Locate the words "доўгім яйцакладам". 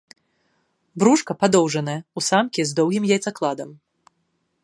2.81-3.69